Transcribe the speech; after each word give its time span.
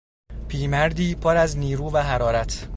پیرمردی 0.47 1.15
پر 1.15 1.37
از 1.37 1.57
نیرو 1.57 1.91
و 1.91 1.97
حرارت 1.97 2.67